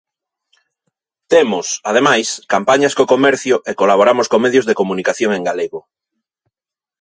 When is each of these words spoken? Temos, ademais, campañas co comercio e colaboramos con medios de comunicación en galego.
Temos, 1.31 1.67
ademais, 1.89 2.27
campañas 2.53 2.93
co 2.97 3.11
comercio 3.13 3.55
e 3.69 3.71
colaboramos 3.81 4.27
con 4.31 4.43
medios 4.45 4.65
de 4.67 4.77
comunicación 4.81 5.31
en 5.33 5.43
galego. 5.49 5.79